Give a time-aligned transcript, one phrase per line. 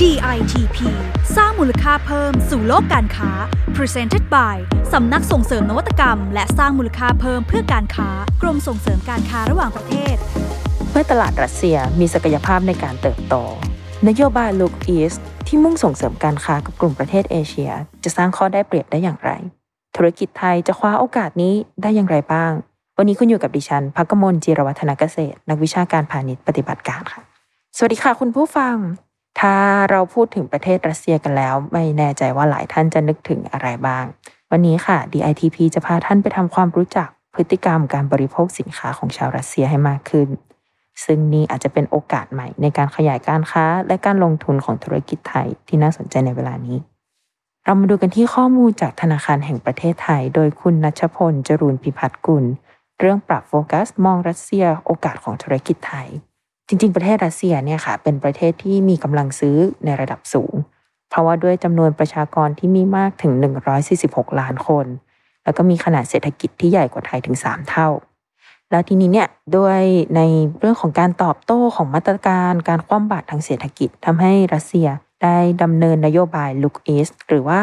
[0.00, 0.78] DITP
[1.36, 3.30] สร้างมูลค่าเพิ่มสู่โลกการค้า
[3.76, 4.56] Presented by
[4.92, 8.08] สำนักส่งเสริมนวัตกรรม และสร้างมูลค่าเพิ่มเพื่อการค้า
[8.42, 10.16] กรมส่งเสริมการค้าระหว่างประเทศ
[10.90, 13.34] เมื่อตลาดรัสเซียมีศักยภาพในการเติบโต
[14.08, 17.72] นโยบาย Look East ที่มุ่งส่งเสริมการค้ากับกลุ่มประเทศเอเชีย
[18.04, 19.30] จะสร้างข้อได้เปรียบได้อย่างไร
[19.96, 22.52] ธุรกิจไทยจะคว้าโอกาสนี้ได้อย่างไรบ้าง
[22.98, 27.20] วันนี้คุณอยู่กับดิฉันพักกมลจีรวัฒนเกษตร นักวิชาการพาณิชย์ปฏิบัติการค่ะ
[27.76, 28.76] สวัสดีค่ะคุณผู้ฟัง
[29.46, 29.58] ถ้า
[29.90, 34.04] เราพูดถึงประเทศรัสเซียกันแล้ว ไม่แน่ใจว่าหลายท่านจะนึกถึงอะไรบ้าง
[34.50, 40.28] วันนี้ค่ะ DITP จะพาท่านไปทำความรู้จักพฤติกรรมการบริโภคสินค้าของชาวรัสเซียให้มากขึ้น
[41.04, 46.78] ซึ่งนี่อาจจะเป็นโอกาสใหม่ในการขยายการค้าและการลงทุนของธุรกิจไทยที่น่าสนใจในเวลานี้
[47.64, 52.44] เรามาดูกันที่ข้อมูลจากธนาคารแห่งประเทศไทย โดยคุณนัชพล จรูนพิพัฒน์กุล
[52.98, 56.08] เรื่องปรับโฟกัส มองรัสเซีย โอกาสของธุรกิจไทย
[56.74, 60.54] จริง ๆ ประเทศรัสเซียเนี่ยค่ะเป็นประเทศที่มีกำลังซื้อในระดับสูง
[61.10, 63.32] เพราะว่าด้วยจำนวนประชากรที่มีมากถึง
[63.86, 64.86] 146 ล้านคน
[65.44, 67.88] แล้วก็มีขนาดเศรษฐกิจที่ใหญ่กว่าไทยถึง 3 เท่า
[68.70, 69.80] แล้วทีนี้เนี่ยด้วย
[70.16, 70.20] ใน
[70.58, 74.88] เรื่องของการตอบโต้ของมาตรการการคว่ำบาตรทางเศรษฐกิจทำให้รัสเซีย
[75.22, 77.60] ได้ดำเนินนโยบาย Look East หรือว่า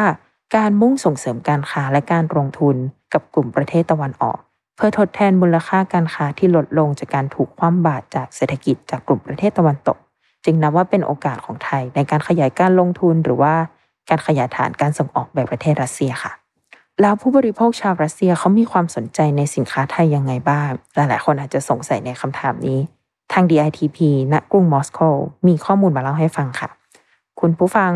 [0.56, 2.76] การมุ่งส่งเสริมการค้าและการลงทุน
[3.12, 4.38] กับกลุ่มประเทศตะวันออก
[4.82, 9.98] พื่อทดแทนมูลค่าการค้าที่ลดลงจากการถูกคว่ำบาตรจากเศรษฐกิจจากกลุ่มประเทศตะวันตก
[10.44, 13.54] จึงนับว่าเป็นโอกาสของไทยในการขยายการลงทุนหรือว่า
[14.08, 16.32] การขยายฐานการส่งออกแบบประเทศรัสเซียค่ะ
[17.00, 22.78] แล้วผู้บริโภคชาวรัสเซียเขามีความสนใจในสินค้าไทยยังไงบ้าง หลายๆ คนอาจจะสงสัยในคำถามนี้
[23.32, 23.98] ทาง DITP
[24.32, 24.98] ณกรุงมอสโก
[25.46, 26.68] มีข้อมูลมาเล่าให้ฟังค่ะ
[27.40, 27.90] คุณผู้ฟัง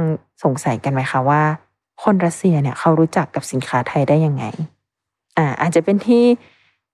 [0.44, 1.42] สงสัยกันไหมคะว่า
[2.04, 4.44] คนรัสเซียเนี่ยเขารู้จักกับสินค้าไทยได้ยังไง
[5.38, 6.24] อ่าอาจจะเป็นที่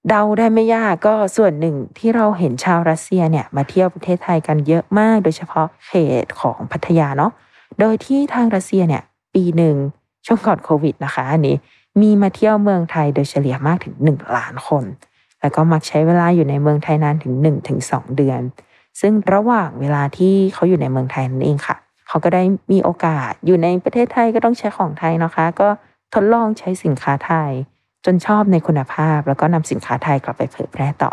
[0.09, 5.93] เดาได้ไม่ยากก็ส่วนหนึ่งที่เราเห็นชาวรัสเซียเนี่ยมาเที่ยวประเทศไทยกันเยอะมาก โดยเฉพาะเข
[6.25, 7.33] ตของพัทยาเนาะ
[7.81, 9.03] โดยที่ทางรัสเซียเนี่ย
[9.35, 9.77] ปีหนึ่ง
[10.27, 11.57] ช่วงก่อนโควิดนะคะอันนี้
[12.01, 14.85] มีมาเที่ยวเมืองไทยโดยเฉลี่ยมากถึง 1 ล้านคน
[15.41, 18.41] แล้วก็มักใช้เวลาอยู่ในเมืองไทยนานถึง1ถึง2เดือน
[19.01, 21.77] ซึ่งระหว่างเวลาที่เขาอยู่ในเมืองไทยนั่นเองค่ะ
[22.09, 22.43] เขาก็ได้
[22.73, 25.69] มีโอกาสอยู่ในประเทศไทยก็ต้องใช้ของไทยนะคะ ก็
[26.15, 27.51] ทดลองใช้สินค้าไทย
[28.05, 31.13] จนชอบในคุณภาพ แล้วก็นำสินค้าไทยกลับไปเผยแพร่ต่อ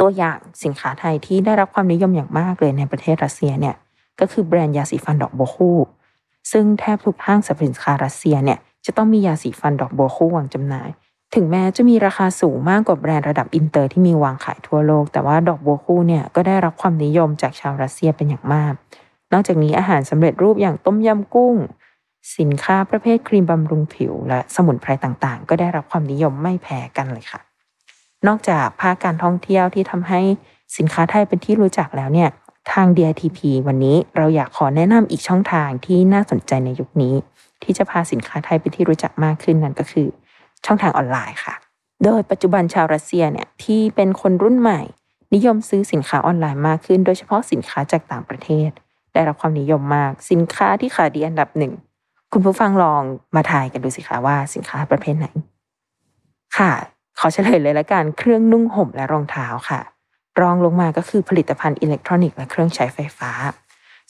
[0.00, 3.74] ตัวอย่างสินค้าไทยที่ได้รับความนิยมอย่างมากเลยในประเทศรัสเซียเนี่ย
[4.20, 5.72] ก็คือแบรนด์ยาสีฟันดอกบัวคู่
[6.52, 10.88] ซึ่งแทบทุกห้างสรรพสินค้ารัสเซียเนี่ยจะต้องมียาสีฟันดอกบัวคู่วางจำหน่าย
[11.34, 18.72] ถึงแม้จะมีราคาสูงมากกว่าแบรนด์ระดับอินเตอร์ที่มีวางขายทั่วโลก แต่ว่าดอกบัวคู่เนี่ยก็ได้รับความนิยมจากชาวรัสเซียเป็นอย่างมาก
[19.32, 21.54] นอกจากนี้อาหารสำเร็จรูปอย่างต้มยำกุ้ง
[22.38, 27.40] สินค้าประเภทครีมบำรุงผิว และสมุนไพรต่างๆ ก็ได้รับความนิยมไม่แพ้กันเลยค่ะ
[28.26, 30.20] นอกจากภาคการท่องเที่ยวที่ทำให้
[30.76, 32.28] สินค้าไทยเป็นที่รู้จักแล้วเนี่ย
[32.72, 37.14] ทาง DITP วันนี้เราอยากขอแนะนำอีกช่องทางที่น่าสนใจในยุคนี้
[37.62, 40.06] ที่จะพาสินค้าไทยเป็นที่รู้จักมากขึ้นนั่นก็คือ
[40.66, 41.54] ช่องทางออนไลน์ค่ะ
[42.04, 44.80] โดยปัจจุบันชาวรัสเซียเนี่ยที่เป็นคนรุ่นใหม่
[45.34, 48.70] นิยมซื้อสินค้าออนไลน์มากขึ้น โดยเฉพาะสินค้าจากต่างประเทศ
[49.12, 51.72] ได้รับความนิยมมาก สินค้าที่ขายดีอันดับหนึ่ง
[52.38, 53.02] คุณผู้ฟังลอง
[53.36, 55.26] มาทายกันดูสิคะว่าสินค้าประเภทไหน
[56.58, 56.72] ค่ะ
[57.18, 59.80] ขอเฉลยเลยละกันเครื่องนุ่งห่มและรองเท้าค่ะ
[60.40, 63.30] รองลงมาก็คือผลิตภัณฑ์อิเล็กทรอนิกส์และเครื่องใช้ไฟฟ้า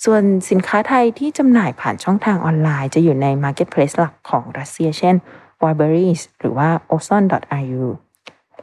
[0.04, 5.14] ส่วนสินค้าไทยที่จำหน่ายผ่านช่องทางออนไลน์จะอยู่ใน Marketplace หลักของรัสเซีย เช่น
[5.62, 7.86] w i b e r i e s หรือว่า ozon.ru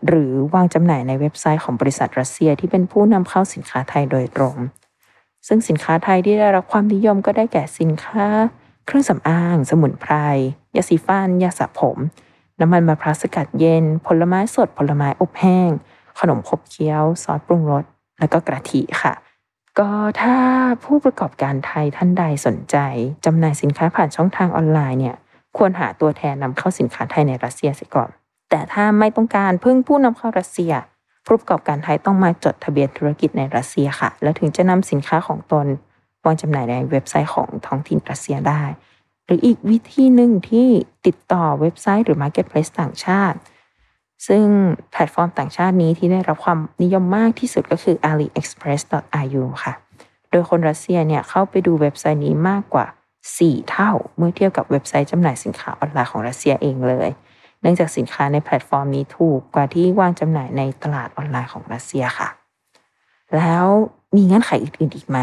[0.07, 4.55] หรือวางจำหน่ายในเว็บไซต์ของบริษัทรัสเซียที่เป็นผู้นำเข้าสินค้าไทยโดยตรง
[5.47, 8.25] ซึ่งสินค้าไทยที่ได้รับความนิยมก็ได้แก่สินค้า
[8.85, 10.13] เครื่องสำอาง สมุนไพร
[10.75, 11.97] ยาสีฟัน ยาสระผม
[12.59, 15.69] น้ำมันมะพร้าวสกัดเย็น ผลไม้สด ผลไม้อบแห้ง
[16.19, 17.83] ขนมขบเคี้ยว ซอสปรุงรส
[18.19, 19.13] แล้วก็กระทิค่ะ
[19.79, 19.89] ก็
[20.21, 20.35] ถ้า
[20.83, 22.77] ผู้ประกอบการไทยท่านใดสนใจ
[23.25, 25.15] จำหน่ายสินค้าผ่านช่องทางออนไลน์เนี่ย
[25.57, 28.09] ควรหาตัวแทนนำเข้าสินค้าไทยในรัสเซียเสียก่อน
[28.49, 30.73] แต่ถ้าไม่ต้องการพึ่งผู้นำเข้ารัสเซีย
[31.25, 35.67] ผู้ประกอบการไทยต้องมาจดทะเบียนธุรกิจในรัสเซียค่ะ แล้วถึงจะนำสินค้าของตน
[36.25, 38.63] วางจำหน่ายในเว็บไซต์ของท้องถิ่นรัสเซียได้
[39.25, 40.67] หรืออีกวิธีหนึ่งที่
[41.05, 43.37] ติดต่อเว็บไซต์หรือ Marketplace ต่างชาติ
[44.27, 44.45] ซึ่ง
[44.91, 49.73] แพลตฟอร์มต่างชาตินี้ที่ได้รับความนิยมมากที่สุดก็คือ aliexpress.ru ค่ะ
[50.31, 52.85] โดยคนรัสเซียเนี่ยเข้าไปดูเว็บไซต์นี้มากกว่า
[53.29, 57.09] 4 เท่า เมื่อเทียบกับเว็บไซต์จำหน่ายสินค้าออนไลน์ของรัสเซียเองเลย
[57.61, 62.29] เนื่องจากสินค้าในแพลตฟอร์มนี้ถูกกว่าที่วางจำหน่ายในตลาดออนไลน์ของรัสเซียค่ะ
[63.37, 63.65] แล้ว
[64.15, 65.19] มีเงื่อนไขอื่นๆอีกไหม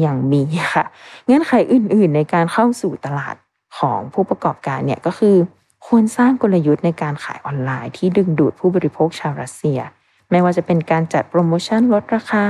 [0.00, 0.42] อ๋อยังมี
[0.74, 0.84] ค่ะ
[1.26, 3.36] เงื่อนไขอื่น ๆ ในการเข้าสู่ตลาด
[3.78, 5.36] ของผู้ประกอบการเนี่ยก็คือ
[5.86, 9.78] ควรสร้างกลยุทธ์ในการขายออนไลน์ที่ดึงดูดผู้บริโภคชาวรัสเซีย
[10.30, 12.46] ไม่ว่าจะเป็นการจัดโปรโมชั่นลดราคา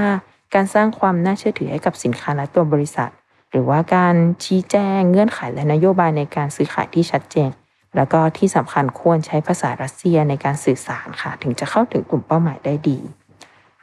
[0.55, 3.11] การสร้างความน่าเชื่อถือให้กับสินค้าและตัวบริษัท
[3.51, 7.51] หรือว่าการชี้แจงเงื่อนไขและนโยบายในการซื้อขายที่ชัดเจน
[7.97, 12.99] แล้วก็ที่สำคัญควรใช้ภาษารัสเซียในการสื่อสารค่ะ ถึงจะเข้าถึงกลุ่มเป้าหมายได้ดี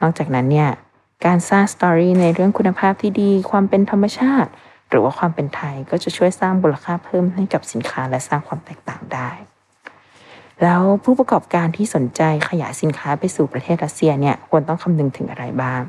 [0.00, 0.68] นอกจากนั้นเนี่ย
[1.24, 4.50] การสร้างสตอรี่ในเรื่องคุณภาพที่ดี ความเป็นธรรมชาติ
[4.88, 9.30] หรือว่าความเป็นไทยก็จะช่วยสร้างมูลค่าเพิ่มให้กับสินค้าและสร้างความแตกต่างได้
[10.62, 15.80] แล้วผู้ประกอบการที่สนใจขยายสินค้าไปสู่ประเทศรัสเซียเนี่ยควรต้องคำนึงถึงอะไรบ้าง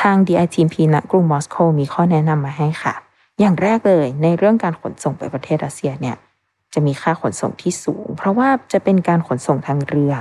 [0.00, 2.94] ทาง DITP ณกรุงมอสโกมีข้อแนะนำมาให้ค่ะ
[3.40, 6.16] อย่างแรกเลยในเรื่องการขนส่งไปประเทศรัสเซียเนี่ย
[6.74, 10.12] จะมีค่าขนส่งที่สูง เพราะว่าจะเป็นการขนส่งทางเรือ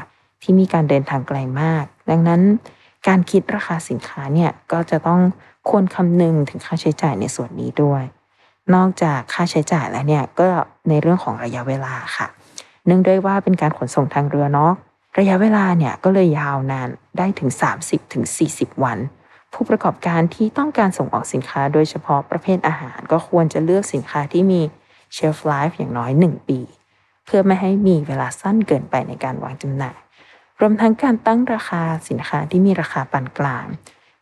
[0.41, 2.41] ที่มีการเดินทางไกลมาก ดังนั้น
[3.07, 5.21] การคิดราคาสินค้าเนี่ยก็จะต้อง
[5.69, 8.03] ควรคำนึงถึงค่าใช้จ่ายในส่วนนี้ด้วย
[8.75, 10.47] นอกจากค่าใช้จ่ายแล้วเนี่ยก็
[10.89, 12.27] ในเรื่องของระยะเวลาค่ะ
[12.85, 14.73] เนื่องด้วยว่าเป็นการขนส่งทางเรือเนาะ
[15.19, 17.49] ระยะเวลาเนี่ยก็เลยยาวนานได้ถึง
[17.81, 18.23] 30ถึง
[18.83, 18.97] วัน
[19.53, 24.61] ผู้ประกอบการที่ต้องการส่งออกสินค้าโดยเฉพาะประเภทอาหาร ก็ควรจะเลือกสินค้าที่มี
[25.15, 26.59] shelf life อย่างน้อย 1 ปี
[27.25, 29.97] เพื่อไม่ให้มีเวลาสั้นเกินไปในการวางจำหน่าย
[30.59, 33.65] รวมทั้งการตั้งราคาสินค้าที่มีราคาปานกลาง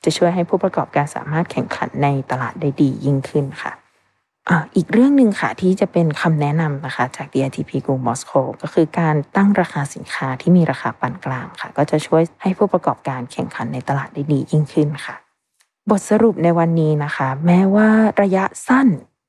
[0.04, 3.74] จะช่วยให้ผู้ประกอบการสามารถแข่งขันในตลาดได้ดียิ่งขึ้นค่ะ
[4.76, 8.32] อีกเรื่องหนึ่งค่ะที่จะเป็นคำแนะนำนะคะจาก DITP กรุงมอสโก
[8.62, 15.16] ก็คือการตั้งราคาสินค้าที่มีราคาปานกลางค่ะ ก็จะช่วยให้ผู้ประกอบการแข่งขันในตลาดได้ดียิ่งขึ้นค่ะ
[15.90, 17.90] บทสรุปในวันนี้นะคะ แม้ว่า
[18.22, 18.88] ระยะสั้น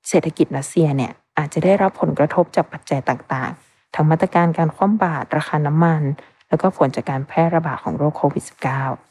[0.09, 6.03] เศรษฐกิจรัสเซียเนี่ยอาจจะได้รับผลกระทบจากปัจจัยต่างๆ ทั้งมาตรการการคว่ำบาตรราคาน้ำมัน
[6.55, 8.45] แล้วก็ผลจากการแพร่ระบาดของโรคโควิด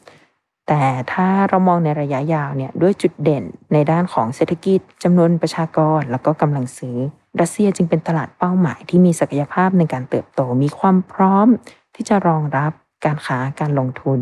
[0.00, 0.82] -19 แต่
[1.12, 6.96] ถ้าเรามองในระยะยาวเนี่ยด้วยจุดเด่นในด้านของเศรษฐกิจจำนวนประชากร แล้วก็กำลังซื้อ
[7.40, 11.48] รัสเซียจึงเป็นตลาดเป้าหมายที่มีศักยภาพในการเติบโต มีความพร้อม
[11.94, 12.72] ที่จะรองรับ
[13.06, 14.20] การค้าการลงทุน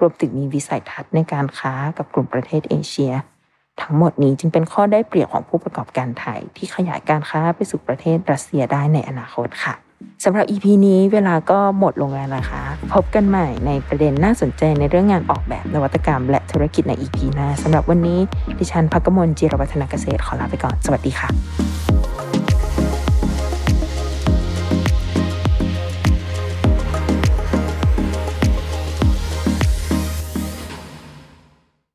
[0.00, 3.12] รวมถึงมีวิสัยทัศน์ในการค้ากับกลุ่มประเทศเอเชีย
[3.80, 9.87] ทั้งหมดนี้จึงเป็นข้อได้เปรียบของผู้ประกอบการไทย ที่ขยายการค้าไปสู่ประเทศรัสเซียได้ในอนาคตค่ะ
[10.24, 12.62] สำหรับ EP นี้เวลาก็หมดลงแล้วนะคะ
[12.92, 18.18] พบกันใหม่ในประเด็นน่าสนใจในเรื่องงานออกแบบนวัตกรรม และธุรกิจใน EP หน้าสำหรับวันนี้
[18.58, 21.87] ดิฉันพักกมลจิรวัฒนเกษตรขอลาไปก่อน สวัสดีค่ะ